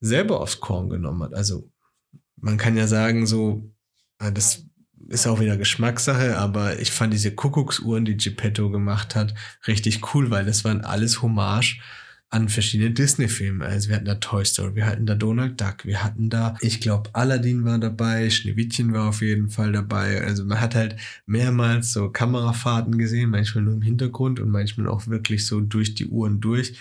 [0.00, 1.34] selber aufs Korn genommen hat.
[1.34, 1.70] Also
[2.36, 3.70] man kann ja sagen, so,
[4.18, 4.64] ah, das
[5.08, 9.34] ist auch wieder Geschmackssache, aber ich fand diese Kuckucksuhren, die Geppetto gemacht hat,
[9.66, 11.80] richtig cool, weil das waren alles Hommage
[12.30, 13.64] an verschiedene Disney-Filme.
[13.64, 16.80] Also wir hatten da Toy Story, wir hatten da Donald Duck, wir hatten da, ich
[16.80, 20.22] glaube, Aladdin war dabei, Schneewittchen war auf jeden Fall dabei.
[20.22, 25.06] Also man hat halt mehrmals so Kamerafahrten gesehen, manchmal nur im Hintergrund und manchmal auch
[25.06, 26.74] wirklich so durch die Uhren durch.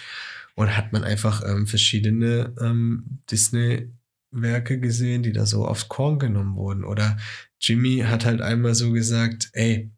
[0.58, 6.56] Und hat man einfach ähm, verschiedene ähm, Disney-Werke gesehen, die da so aufs Korn genommen
[6.56, 6.84] wurden.
[6.84, 7.18] Oder
[7.62, 9.92] Jimmy hat halt einmal so gesagt, ey,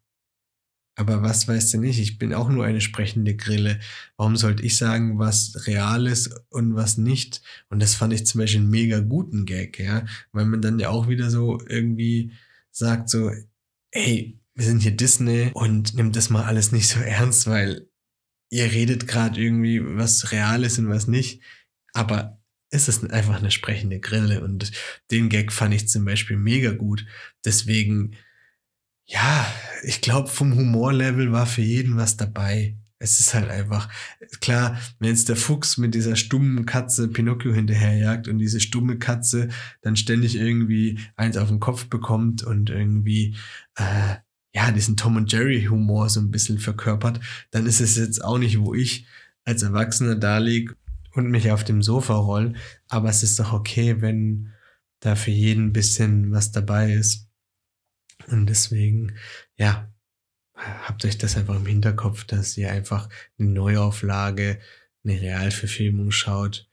[0.99, 1.97] aber was weißt du nicht?
[1.97, 3.79] Ich bin auch nur eine sprechende Grille.
[4.17, 7.41] Warum sollte ich sagen, was real ist und was nicht?
[7.69, 10.05] Und das fand ich zum Beispiel einen mega guten Gag, ja.
[10.33, 12.33] Weil man dann ja auch wieder so irgendwie
[12.71, 13.31] sagt so,
[13.91, 17.88] ey, wir sind hier Disney und nimmt das mal alles nicht so ernst, weil
[18.49, 21.41] ihr redet gerade irgendwie, was real ist und was nicht.
[21.93, 22.39] Aber
[22.71, 24.71] es ist einfach eine sprechende Grille und
[25.11, 27.05] den Gag fand ich zum Beispiel mega gut.
[27.45, 28.15] Deswegen,
[29.05, 29.51] ja,
[29.83, 32.77] ich glaube, vom Humorlevel war für jeden was dabei.
[32.99, 33.89] Es ist halt einfach,
[34.41, 39.47] klar, wenn jetzt der Fuchs mit dieser stummen Katze Pinocchio hinterherjagt und diese stumme Katze
[39.81, 43.37] dann ständig irgendwie eins auf den Kopf bekommt und irgendwie,
[43.75, 44.17] äh,
[44.53, 47.19] ja, diesen Tom und Jerry Humor so ein bisschen verkörpert,
[47.51, 49.05] dann ist es jetzt auch nicht, wo ich
[49.45, 50.75] als Erwachsener da lieg
[51.13, 52.53] und mich auf dem Sofa roll.
[52.87, 54.53] Aber es ist doch okay, wenn
[54.99, 57.27] da für jeden ein bisschen was dabei ist.
[58.27, 59.15] Und deswegen,
[59.55, 59.91] ja,
[60.55, 64.59] habt euch das einfach im Hinterkopf, dass ihr einfach eine Neuauflage,
[65.03, 66.69] eine Realverfilmung schaut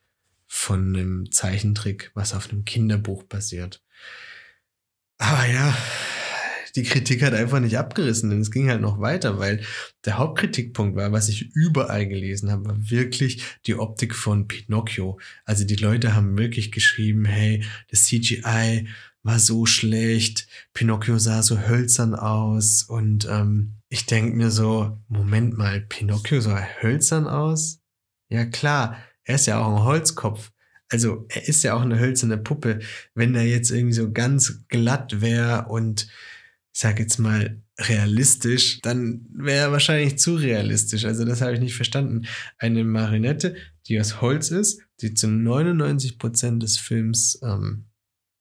[0.46, 3.82] von einem Zeichentrick, was auf einem Kinderbuch basiert.
[5.18, 5.76] Aber ja,
[6.76, 9.62] die Kritik hat einfach nicht abgerissen, denn es ging halt noch weiter, weil
[10.04, 15.18] der Hauptkritikpunkt war, was ich überall gelesen habe, war wirklich die Optik von Pinocchio.
[15.44, 18.88] Also die Leute haben wirklich geschrieben, hey, das CGI
[19.22, 25.56] war so schlecht, Pinocchio sah so hölzern aus und ähm, ich denke mir so, Moment
[25.58, 27.80] mal, Pinocchio sah hölzern aus?
[28.28, 30.52] Ja klar, er ist ja auch ein Holzkopf.
[30.88, 32.78] Also er ist ja auch eine hölzerne Puppe.
[33.14, 36.08] Wenn er jetzt irgendwie so ganz glatt wäre und
[36.78, 41.06] sag jetzt mal, realistisch, dann wäre er wahrscheinlich zu realistisch.
[41.06, 42.26] Also das habe ich nicht verstanden.
[42.58, 47.86] Eine Marionette, die aus Holz ist, die zu 99 Prozent des Films, ähm,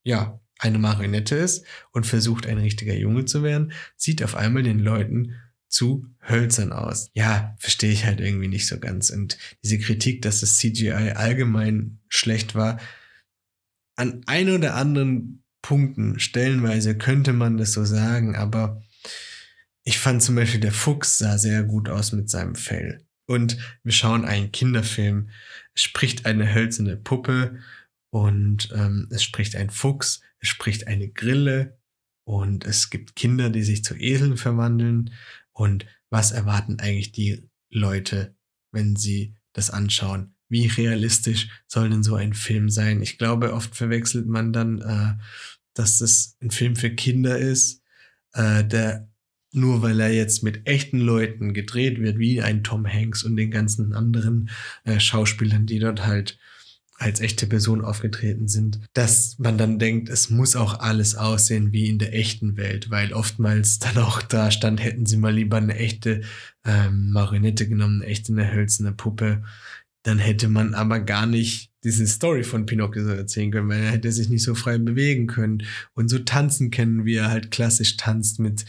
[0.03, 4.79] ja, eine Marionette ist und versucht, ein richtiger Junge zu werden, sieht auf einmal den
[4.79, 5.35] Leuten
[5.69, 7.11] zu hölzern aus.
[7.13, 9.11] Ja, verstehe ich halt irgendwie nicht so ganz.
[9.11, 12.81] Und diese Kritik, dass das CGI allgemein schlecht war,
[13.95, 16.19] an ein oder anderen Punkten.
[16.19, 18.83] Stellenweise könnte man das so sagen, aber
[19.83, 23.03] ich fand zum Beispiel, der Fuchs sah sehr gut aus mit seinem Fell.
[23.25, 25.29] Und wir schauen einen Kinderfilm.
[25.73, 27.61] Es spricht eine hölzerne Puppe
[28.11, 31.79] und ähm, es spricht ein Fuchs, es spricht eine Grille
[32.25, 35.15] und es gibt Kinder, die sich zu Eseln verwandeln.
[35.51, 38.35] Und was erwarten eigentlich die Leute,
[38.71, 40.35] wenn sie das anschauen?
[40.47, 43.01] Wie realistisch soll denn so ein Film sein?
[43.01, 45.23] Ich glaube, oft verwechselt man dann äh,
[45.75, 47.81] dass das ein Film für Kinder ist,
[48.33, 49.07] äh, der
[49.51, 53.51] nur weil er jetzt mit echten Leuten gedreht wird, wie ein Tom Hanks und den
[53.51, 54.49] ganzen anderen
[54.83, 56.37] äh, Schauspielern, die dort halt
[56.97, 61.89] als echte Person aufgetreten sind, dass man dann denkt, es muss auch alles aussehen wie
[61.89, 65.75] in der echten Welt, weil oftmals dann auch da stand, hätten sie mal lieber eine
[65.75, 66.21] echte
[66.65, 69.43] ähm, Marionette genommen, eine echte eine hölzerne Puppe,
[70.03, 73.91] dann hätte man aber gar nicht diese Story von Pinocchio so erzählen können, weil er
[73.91, 77.95] hätte sich nicht so frei bewegen können und so tanzen können, wie er halt klassisch
[77.95, 78.65] tanzt mit,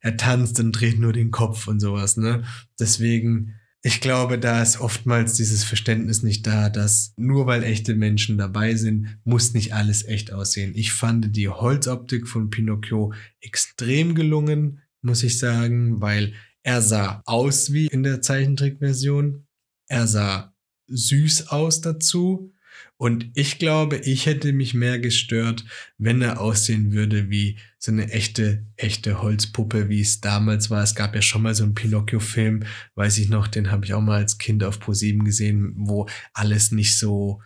[0.00, 2.44] er tanzt und dreht nur den Kopf und sowas, ne?
[2.78, 8.36] Deswegen, ich glaube, da ist oftmals dieses Verständnis nicht da, dass nur weil echte Menschen
[8.36, 10.72] dabei sind, muss nicht alles echt aussehen.
[10.74, 17.72] Ich fand die Holzoptik von Pinocchio extrem gelungen, muss ich sagen, weil er sah aus
[17.72, 19.46] wie in der Zeichentrickversion.
[19.86, 20.52] Er sah
[20.88, 22.52] süß aus dazu.
[22.98, 25.64] Und ich glaube, ich hätte mich mehr gestört,
[25.98, 30.82] wenn er aussehen würde wie so eine echte, echte Holzpuppe, wie es damals war.
[30.82, 34.00] Es gab ja schon mal so einen Pinocchio-Film, weiß ich noch, den habe ich auch
[34.00, 37.42] mal als Kind auf Pro7 gesehen, wo alles nicht so,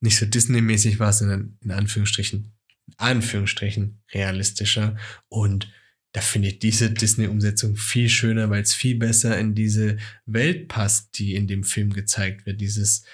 [0.00, 2.52] nicht so Disney-mäßig war, sondern in Anführungsstrichen,
[2.88, 4.96] in Anführungsstrichen realistischer.
[5.28, 5.72] Und
[6.12, 11.18] da finde ich diese Disney-Umsetzung viel schöner, weil es viel besser in diese Welt passt,
[11.18, 12.60] die in dem Film gezeigt wird.
[12.60, 13.04] Dieses,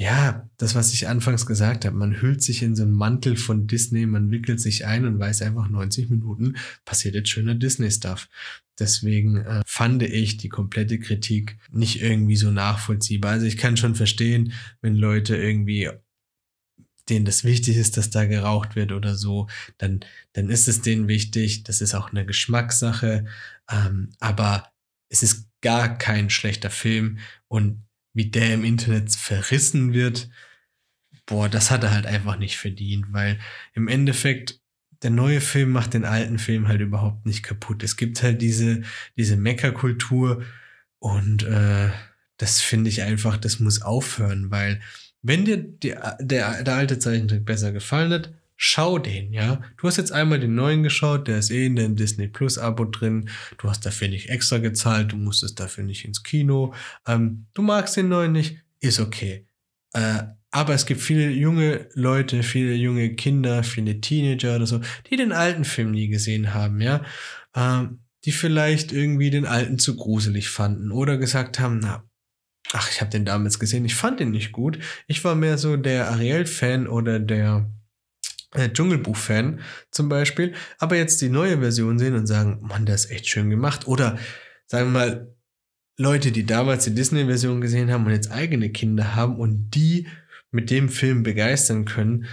[0.00, 3.66] ja, das, was ich anfangs gesagt habe, man hüllt sich in so einen Mantel von
[3.66, 8.30] Disney, man wickelt sich ein und weiß einfach 90 Minuten passiert jetzt schöner Disney-Stuff.
[8.78, 13.32] Deswegen äh, fand ich die komplette Kritik nicht irgendwie so nachvollziehbar.
[13.32, 15.90] Also ich kann schon verstehen, wenn Leute irgendwie
[17.10, 20.00] denen das wichtig ist, dass da geraucht wird oder so, dann,
[20.32, 21.64] dann ist es denen wichtig.
[21.64, 23.26] Das ist auch eine Geschmackssache.
[23.70, 24.72] Ähm, aber
[25.10, 30.28] es ist gar kein schlechter Film und wie der im Internet verrissen wird,
[31.26, 33.38] boah, das hat er halt einfach nicht verdient, weil
[33.74, 34.60] im Endeffekt
[35.02, 37.82] der neue Film macht den alten Film halt überhaupt nicht kaputt.
[37.82, 38.82] Es gibt halt diese,
[39.16, 40.44] diese Meckerkultur
[40.98, 41.90] und äh,
[42.36, 44.80] das finde ich einfach, das muss aufhören, weil
[45.22, 49.62] wenn dir die, der, der alte Zeichentrick besser gefallen hat, schau den, ja.
[49.78, 52.84] Du hast jetzt einmal den neuen geschaut, der ist eh in dem Disney Plus Abo
[52.84, 53.30] drin.
[53.56, 56.74] Du hast dafür nicht extra gezahlt, du musstest dafür nicht ins Kino.
[57.06, 59.46] Ähm, du magst den neuen nicht, ist okay.
[59.94, 65.16] Äh, aber es gibt viele junge Leute, viele junge Kinder, viele Teenager oder so, die
[65.16, 67.02] den alten Film nie gesehen haben, ja.
[67.56, 72.04] Ähm, die vielleicht irgendwie den alten zu gruselig fanden oder gesagt haben, na,
[72.72, 73.84] Ach, ich habe den damals gesehen.
[73.84, 74.78] Ich fand den nicht gut.
[75.08, 77.68] Ich war mehr so der Ariel-Fan oder der
[78.54, 79.60] äh, Dschungelbuch-Fan
[79.90, 80.54] zum Beispiel.
[80.78, 83.86] Aber jetzt die neue Version sehen und sagen, Mann, der ist echt schön gemacht.
[83.86, 84.18] Oder
[84.66, 85.34] sagen wir mal,
[85.96, 90.08] Leute, die damals die Disney-Version gesehen haben und jetzt eigene Kinder haben und die
[90.50, 92.26] mit dem Film begeistern können.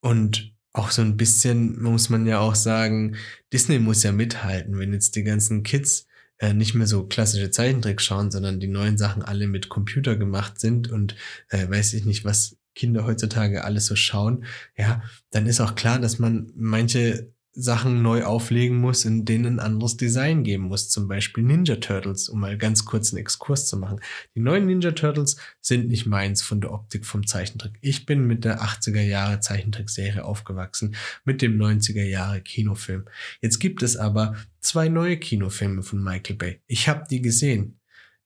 [0.00, 3.16] Und auch so ein bisschen muss man ja auch sagen,
[3.52, 6.06] Disney muss ja mithalten, wenn jetzt die ganzen Kids
[6.38, 10.60] äh, nicht mehr so klassische Zeichentrick schauen, sondern die neuen Sachen alle mit Computer gemacht
[10.60, 11.16] sind und
[11.48, 14.44] äh, weiß ich nicht, was Kinder heutzutage alles so schauen,
[14.76, 19.60] ja, dann ist auch klar, dass man manche Sachen neu auflegen muss, in denen ein
[19.60, 20.90] anderes Design geben muss.
[20.90, 23.98] Zum Beispiel Ninja Turtles, um mal ganz kurz einen Exkurs zu machen.
[24.34, 27.78] Die neuen Ninja Turtles sind nicht meins von der Optik vom Zeichentrick.
[27.80, 33.06] Ich bin mit der 80er Jahre Zeichentrickserie aufgewachsen, mit dem 90er Jahre Kinofilm.
[33.40, 36.60] Jetzt gibt es aber zwei neue Kinofilme von Michael Bay.
[36.66, 37.80] Ich habe die gesehen.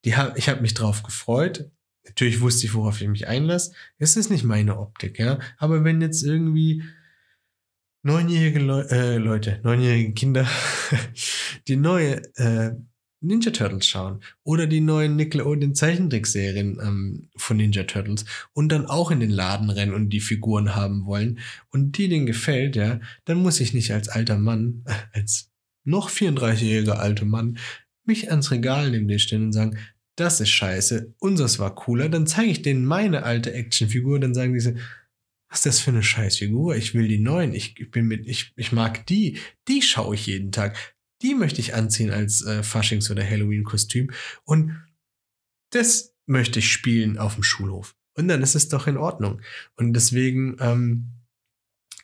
[0.05, 1.71] Die hab, ich habe mich drauf gefreut.
[2.11, 3.73] Natürlich wusste ich, worauf ich mich einlasse.
[3.99, 5.39] Es ist nicht meine Optik, ja.
[5.59, 6.83] Aber wenn jetzt irgendwie
[8.03, 10.47] neunjährige Le äh, Leute, neunjährige Kinder,
[11.69, 12.73] die neue äh,
[13.23, 19.11] Ninja Turtles schauen oder die neuen Nickelodeon Zeichentrickserien ähm, von Ninja Turtles und dann auch
[19.11, 21.39] in den Laden rennen und die Figuren haben wollen
[21.71, 25.51] und die denen gefällt, ja, dann muss ich nicht als alter Mann, äh, als
[25.85, 27.59] noch 34-jähriger alter Mann
[28.05, 29.79] mich ans Regal neben dir stellen und sagen,
[30.21, 34.53] das ist scheiße, unseres war cooler, dann zeige ich denen meine alte Actionfigur, dann sagen
[34.55, 34.77] diese,
[35.49, 36.77] was ist das für eine Scheißfigur?
[36.77, 37.53] Ich will die neuen.
[37.53, 39.39] Ich, ich bin mit, ich, ich mag die.
[39.67, 40.77] Die schaue ich jeden Tag.
[41.23, 44.13] Die möchte ich anziehen als äh, Faschings- oder Halloween-Kostüm.
[44.45, 44.81] Und
[45.71, 47.97] das möchte ich spielen auf dem Schulhof.
[48.15, 49.41] Und dann ist es doch in Ordnung.
[49.75, 51.11] Und deswegen ähm,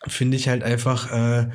[0.07, 1.49] finde ich halt einfach äh,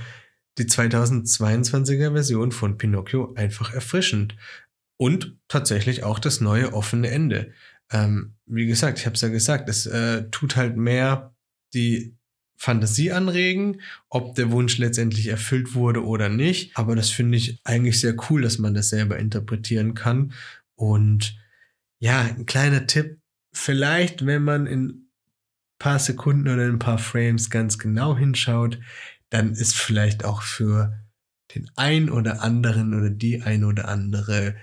[0.59, 4.37] die 2022er Version von Pinocchio einfach erfrischend.
[4.97, 7.53] Und tatsächlich auch das neue offene Ende.
[7.91, 11.35] Ähm, wie gesagt, ich habe es ja gesagt, es äh, tut halt mehr
[11.75, 12.17] die
[12.57, 16.77] Fantasie anregen, ob der Wunsch letztendlich erfüllt wurde oder nicht.
[16.77, 20.33] Aber das finde ich eigentlich sehr cool, dass man das selber interpretieren kann.
[20.77, 21.37] Und
[21.99, 23.19] ja, ein kleiner Tipp,
[23.53, 25.09] vielleicht, wenn man in ein
[25.79, 28.79] paar Sekunden oder in ein paar Frames ganz genau hinschaut,
[29.31, 31.01] dann ist vielleicht auch für
[31.55, 34.55] den ein oder anderen oder die ein oder andere,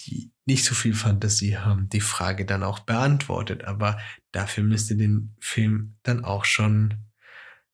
[0.00, 3.64] die nicht so viel Fantasie haben, die Frage dann auch beantwortet.
[3.64, 3.98] Aber
[4.32, 6.94] dafür müsst ihr den Film dann auch schon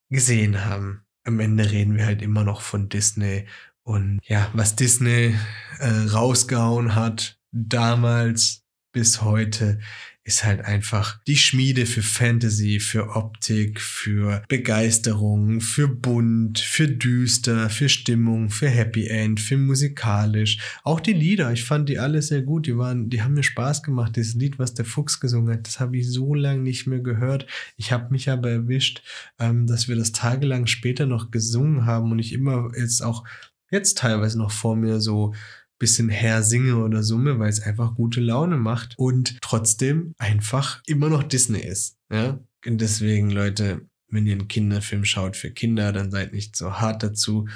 [0.09, 1.05] gesehen haben.
[1.23, 3.47] Am Ende reden wir halt immer noch von Disney
[3.83, 5.35] und ja, was Disney
[5.79, 9.79] äh, rausgehauen hat, damals bis heute,
[10.25, 17.69] ist halt einfach die Schmiede für Fantasy, für Optik, für Begeisterung, für bunt, für düster,
[17.69, 20.57] für Stimmung, für Happy End, für musikalisch.
[20.83, 22.65] Auch die Lieder, ich fand die alle sehr gut.
[22.65, 24.17] Die waren, die haben mir Spaß gemacht.
[24.17, 27.45] Das Lied, was der Fuchs gesungen hat, das habe ich so lange nicht mehr gehört.
[27.77, 29.03] Ich habe mich aber erwischt,
[29.37, 33.25] ähm, dass wir das tagelang später noch gesungen haben und ich immer jetzt auch
[33.69, 35.35] jetzt teilweise noch vor mir so
[35.77, 41.09] bisschen her singe oder summe, weil es einfach gute Laune macht und trotzdem einfach immer
[41.09, 41.97] noch Disney ist.
[42.11, 42.39] Ja?
[42.65, 47.03] Und deswegen, Leute, wenn ihr einen Kinderfilm schaut für Kinder, dann seid nicht so hart
[47.03, 47.47] dazu.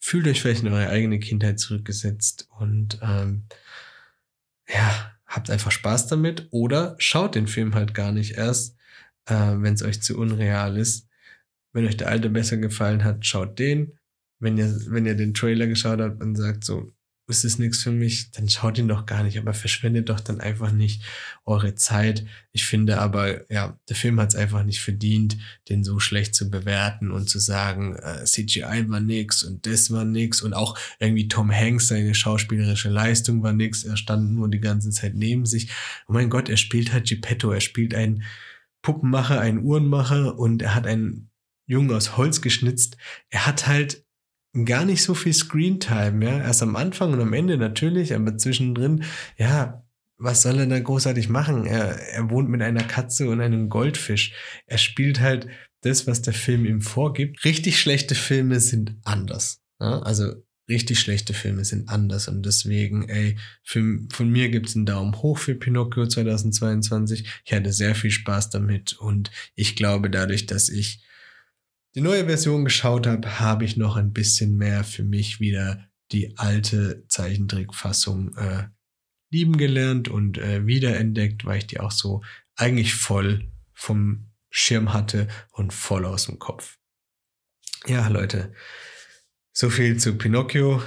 [0.00, 3.44] Fühlt euch vielleicht in eure eigene Kindheit zurückgesetzt und ähm,
[4.68, 8.76] ja, habt einfach Spaß damit oder schaut den Film halt gar nicht erst,
[9.26, 11.08] äh, wenn es euch zu unreal ist.
[11.72, 13.98] Wenn euch der alte besser gefallen hat, schaut den.
[14.38, 16.92] Wenn ihr, wenn ihr den Trailer geschaut habt und sagt so,
[17.28, 20.40] ist es nichts für mich, dann schaut ihn doch gar nicht, aber verschwendet doch dann
[20.40, 21.02] einfach nicht
[21.44, 22.24] eure Zeit.
[22.52, 25.36] Ich finde aber, ja, der Film hat es einfach nicht verdient,
[25.68, 30.06] den so schlecht zu bewerten und zu sagen, äh, CGI war nix und das war
[30.06, 34.60] nix und auch irgendwie Tom Hanks, seine schauspielerische Leistung war nix, er stand nur die
[34.60, 35.70] ganze Zeit neben sich.
[36.08, 38.24] Oh mein Gott, er spielt halt Geppetto, er spielt einen
[38.80, 41.28] Puppenmacher, einen Uhrenmacher und er hat einen
[41.66, 42.96] Jungen aus Holz geschnitzt.
[43.28, 44.02] Er hat halt
[44.64, 46.40] gar nicht so viel Screentime, ja.
[46.40, 49.04] Erst am Anfang und am Ende natürlich, aber zwischendrin,
[49.36, 49.84] ja,
[50.18, 51.64] was soll er da großartig machen?
[51.64, 54.34] Er, er wohnt mit einer Katze und einem Goldfisch.
[54.66, 55.48] Er spielt halt
[55.82, 57.44] das, was der Film ihm vorgibt.
[57.44, 59.60] Richtig schlechte Filme sind anders.
[59.80, 60.00] Ja?
[60.00, 60.34] Also
[60.68, 65.38] richtig schlechte Filme sind anders und deswegen, ey, für, von mir gibt's einen Daumen hoch
[65.38, 67.26] für Pinocchio 2022.
[67.44, 71.00] Ich hatte sehr viel Spaß damit und ich glaube dadurch, dass ich
[71.94, 76.36] die neue Version geschaut habe, habe ich noch ein bisschen mehr für mich wieder die
[76.38, 78.68] alte Zeichentrickfassung äh,
[79.30, 82.22] lieben gelernt und äh, wiederentdeckt, weil ich die auch so
[82.56, 86.78] eigentlich voll vom Schirm hatte und voll aus dem Kopf.
[87.86, 88.52] Ja, Leute,
[89.52, 90.82] so viel zu Pinocchio.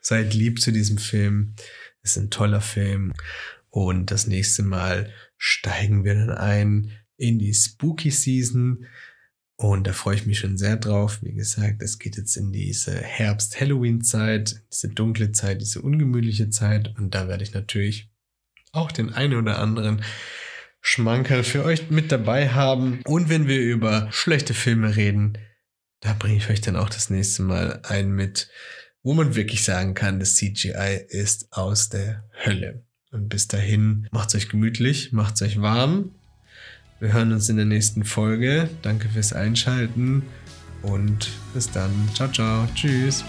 [0.00, 1.54] Seid lieb zu diesem Film.
[2.02, 3.12] Ist ein toller Film.
[3.68, 8.86] Und das nächste Mal steigen wir dann ein in die Spooky Season.
[9.60, 11.18] Und da freue ich mich schon sehr drauf.
[11.20, 16.94] Wie gesagt, es geht jetzt in diese Herbst-Halloween-Zeit, diese dunkle Zeit, diese ungemütliche Zeit.
[16.96, 18.10] Und da werde ich natürlich
[18.72, 20.02] auch den einen oder anderen
[20.80, 23.00] Schmankerl für euch mit dabei haben.
[23.04, 25.36] Und wenn wir über schlechte Filme reden,
[26.00, 28.48] da bringe ich euch dann auch das nächste Mal ein mit,
[29.02, 32.86] wo man wirklich sagen kann, das CGI ist aus der Hölle.
[33.12, 36.14] Und bis dahin, macht's euch gemütlich, macht's euch warm
[37.00, 38.68] wir hören uns in der nächsten Folge.
[38.82, 40.22] Danke fürs Einschalten
[40.82, 41.90] und bis dann.
[42.14, 42.68] Ciao, ciao.
[42.74, 43.24] Tschüss.